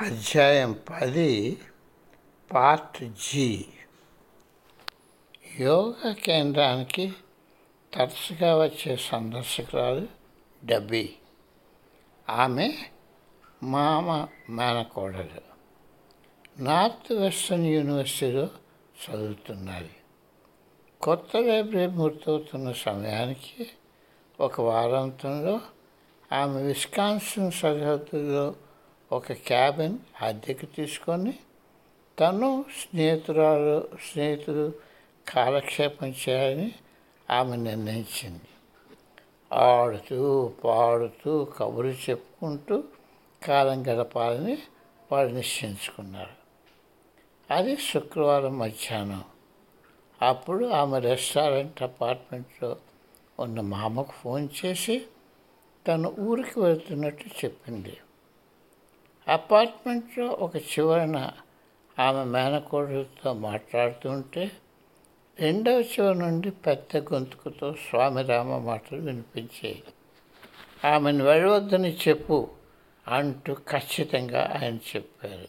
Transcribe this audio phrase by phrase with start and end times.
[0.00, 1.58] అధ్యాయం పది
[2.52, 3.64] part G.
[5.60, 7.12] Yoga కేంద్రానికి
[7.94, 10.06] తరచుగా వచ్చే సందర్శకురాలు
[10.64, 11.14] డబ్బీ.
[12.28, 12.74] ఆమె
[13.62, 15.52] మామ మేనకోడలు.
[16.62, 18.50] నార్త్ వెస్టర్న్ యూనివర్సిటీలో
[19.04, 19.90] చదువుతున్నది.
[21.02, 23.70] కొత్త లైబ్రరీ పూర్తవుతున్న సమయానికి
[24.40, 25.60] ఒక వారాంతంలో
[26.32, 28.54] ఆమె విస్కాన్సిన్ సరిహద్దులో
[29.12, 31.38] ఒక క్యాబిన్ అద్దెకు తీసుకొని
[32.20, 34.72] తను స్నేహితురాలు స్నేహితులు
[35.28, 36.72] కాలక్షేపం చేయాలని
[37.30, 38.40] ఆమె నిర్ణయించింది.
[39.52, 42.84] ఆడుతూ పాడుతూ కబుర్లు చెప్పుకుంటూ
[43.42, 44.58] కాలం గడపాలని
[45.12, 46.42] వారు నిశ్చయించుకున్నారు.
[47.54, 49.24] అది శుక్రవారం మధ్యాహ్నం.
[50.22, 52.76] అప్పుడు ఆమె రెస్టారెంట్ అపార్ట్మెంట్లో
[53.40, 55.06] ఉన్న మామకు ఫోన్ చేసి
[55.86, 57.96] తను ఊరికి వెళ్తున్నట్టు చెప్పింది.
[59.32, 61.30] అపార్ట్మెంట్లో ఒక చివరన
[61.98, 64.50] ఆమె మేనకోడలతో మాట్లాడుతుంటే
[65.40, 69.84] రెండవ చివరి నుండి పెద్ద గొంతుకుతో స్వామిరామ మాటలు వినిపించాయి.
[70.84, 72.48] ఆమెను వెళ్ళవద్దని చెప్పు
[73.08, 75.48] అంటూ ఖచ్చితంగా ఆయన చెప్పారు.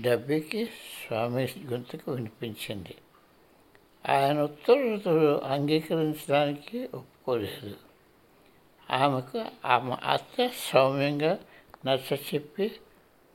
[0.00, 2.94] డబ్బీకి స్వామి గొంతుకు వినిపించింది.
[4.08, 7.76] ఆయన ఉత్తర్వులు అంగీకరించడానికి ఒప్పుకోలేదు.
[8.90, 11.38] ఆమెకు ఆమె అత్త సౌమ్యంగా
[11.86, 12.80] నచ్చ చెప్పి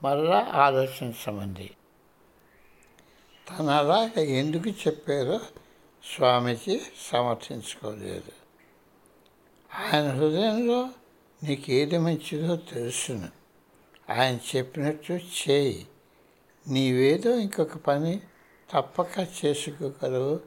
[0.03, 1.71] మళ్ళా ఆలోచించమంది
[3.49, 5.39] తన అలాగ ఎందుకు చెప్పారో
[6.15, 8.31] స్వామిజీ సమర్థించుకోలేదు.
[9.75, 10.89] ఆయన హృదయంలో
[11.43, 13.29] నీకు ఏది మంచిదో తెలుసును.
[14.09, 15.87] ఆయన చెప్పినట్టు చేయి.
[16.67, 18.21] నీవేదో ఇంకొక పని
[18.73, 20.39] తప్పక చేసుకోగలవు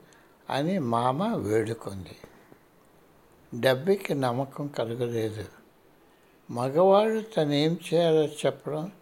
[0.51, 2.17] అని మామ వేడుకుంది.
[3.61, 5.62] డబ్బికి నమ్మకం కలగలేదు.
[6.53, 8.93] మగవాడు తనేం చేయాలో చెప్పడం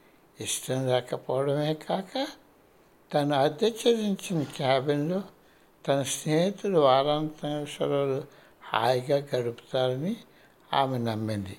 [0.41, 2.27] ఇష్టం లేకపోవడమే కాక
[3.15, 5.23] తను అద్దె చెల్లించిన క్యాబిన్లో
[5.89, 8.25] తన స్నేహితులు వారాంతం సెలవులు
[8.65, 10.17] హాయిగా గడుపుతారని
[10.73, 11.59] ఆమె నమ్మింది.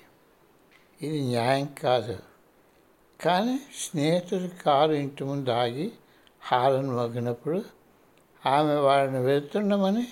[1.01, 2.19] ఇది న్యాయం కాదు.
[3.21, 5.91] కానీ స్నేహితుడి కారు ఇంటి ముందు ఆగి
[6.41, 7.65] హారన్ మోగినప్పుడు
[8.45, 10.07] ఆమె వారిని వెళ్తుండమని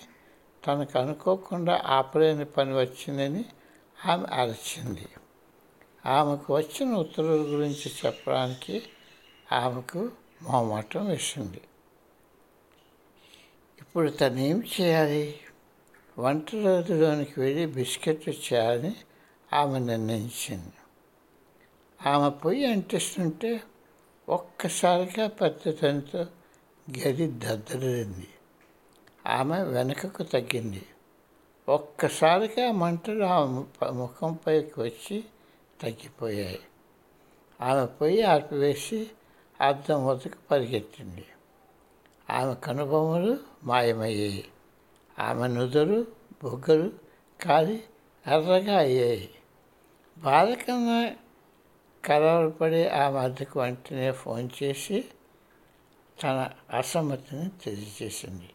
[0.68, 3.46] తనకు అనుకోకుండా ఆపలేని పని వచ్చిందని
[4.06, 5.08] ఆమె అరచింది.
[6.06, 8.84] ఆమెకు వచ్చిన ఉత్తర్వుల గురించి చెప్పడానికి
[9.52, 10.12] ఆమెకు
[10.42, 11.62] మొహమాటం వేసింది.
[13.82, 15.40] ఇప్పుడు తను ఏం చేయాలి?
[16.20, 18.96] వంటగదిలోనికి వెళ్ళి బిస్కెట్లు చేయాలని
[19.54, 20.74] ఆమె నిర్ణయించింది.
[22.06, 23.62] ఆమె పొయ్యి అంటిస్తుంటే
[24.30, 26.26] ఒక్కసారిగా పెద్దతనితో
[27.00, 28.28] గది దద్దరింది
[29.26, 30.86] ఆమె వెనుకకు తగ్గింది.
[31.70, 35.24] ఒక్కసారిగా మంటలు ఆమె ముఖంపైకి వచ్చి
[35.82, 36.60] తగ్గిపోయాయి.
[37.62, 39.12] ఆమె పొయ్యి ఆపివేసి
[39.62, 41.26] అద్దం వద్దకు పరిగెత్తింది.
[42.30, 44.46] ఆమె కనుబొమ్మలు మాయమయ్యాయి.
[45.20, 46.08] ఆమె నుదురు
[46.44, 46.94] బొగ్గలు
[47.42, 47.84] కాలి
[48.28, 49.30] ఎర్రగా అయ్యాయి.
[50.18, 51.16] బాధ కన్నా
[52.06, 55.06] కలవరపడి ఆమె అద్దెకు వెంటనే ఫోన్ చేసి
[56.24, 58.50] తన అసమ్మతిని తెలియజేసింది.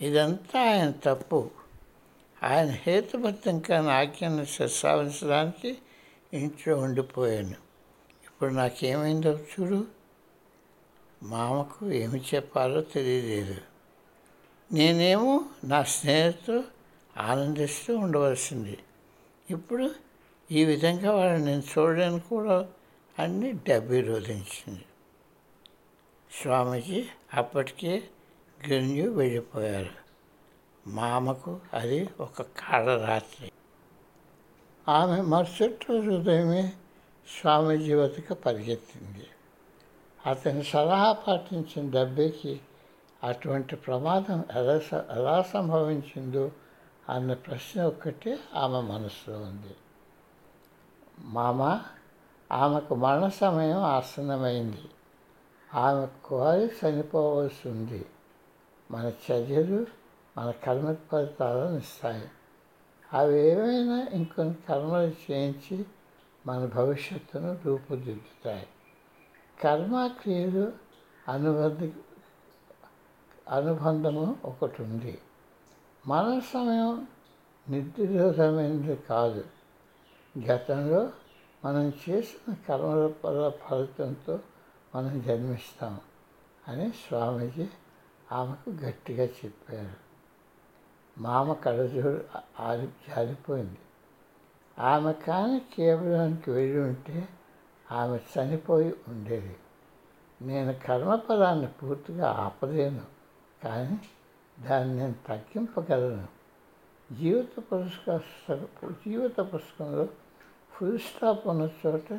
[0.00, 1.50] ఇదంతా ఆయన తప్పు.
[2.42, 5.78] ఆయన హేతుబద్ధంగా ఆజ్ఞను ప్రస్తావించడానికి
[6.32, 7.66] ఇంట్లో ఉండిపోయాను.
[8.24, 9.86] ఇప్పుడు నాకేమైందో చూడు.
[11.22, 13.60] మామకు ఏమి చెప్పాలో తెలియలేదు.
[14.72, 16.64] నేనేమో నా స్నేహితుతో
[17.16, 18.78] ఆనందిస్తూ ఉండవలసింది.
[19.50, 19.90] ఇప్పుడు
[20.50, 22.68] ఈ విధంగా వాళ్ళని నేను చూడడానికి కూడా
[23.18, 24.84] అన్ని డబ్బి రోధించింది.
[26.42, 28.02] స్వామీజీ అప్పటికే
[28.68, 30.05] గిరిజు వెళ్ళిపోయారు.
[30.86, 33.52] మామకు అది ఒక కాడరాత్రి
[34.88, 36.72] ఆమె మరుసటి రోజు ఉదయమే
[37.40, 39.26] స్వామీజీ వద్దకు పరిగెత్తింది.
[40.26, 42.60] అతని సలహా పాటించిన డబ్బేకి
[43.22, 46.50] అటువంటి ప్రమాదం ఎలా ఎలా సంభవించిందో
[47.08, 49.74] అన్న ప్రశ్న ఒక్కటే ఆమె మనసులో ఉంది.
[51.18, 51.80] మామ
[52.52, 54.88] ఆమెకు మరణ సమయం ఆసన్నమైంది.
[55.74, 58.06] ఆమె కోరి చనిపోవలసి ఉంది.
[58.90, 60.05] మన చర్యలు
[60.38, 62.28] మన కర్మ ఫలితాలను ఇస్తాయి.
[63.12, 65.84] అవి ఏమైనా ఇంకొన్ని కర్మలు చేయించి
[66.46, 68.66] మన భవిష్యత్తును రూపుదిద్దుతాయి.
[69.62, 70.72] కర్మక్రియలు
[71.28, 71.90] అనుబంధ
[73.50, 75.18] అనుబంధము ఒకటి ఉంది.
[76.06, 77.06] మన సమయం
[77.68, 79.44] నిర్దిరోధమైనది కాదు.
[80.38, 81.12] గతంలో
[81.64, 84.38] మనం చేసిన కర్మల ఫలితంతో
[84.94, 86.00] మనం జన్మిస్తాం
[86.68, 87.68] అని స్వామీజీ
[88.32, 90.05] ఆమెకు గట్టిగా చెప్పారు.
[91.18, 92.24] మామ కళ్ళజోడు
[92.60, 93.78] ఆది జారిపోయింది
[94.78, 97.28] ఆమె కానీ కేవలానికి వెళ్ళి ఉంటే
[97.92, 99.56] ఆమె చనిపోయి ఉండేది.
[100.42, 103.02] నేను కర్మపదాన్ని పూర్తిగా ఆపలేను
[103.64, 104.00] కానీ
[104.60, 106.28] దాన్ని నేను తగ్గింపగలను.
[107.14, 108.56] జీవిత పురస్కార
[108.90, 110.08] జీవిత పుస్తకంలో
[110.72, 112.12] ఫుల్ స్టాప్ ఉన్న చోట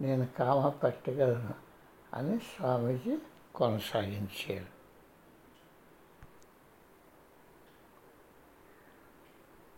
[0.00, 1.54] నేను కామ పెట్టగలను
[2.14, 3.18] అని స్వామీజీ
[3.54, 4.79] కొనసాగించారు.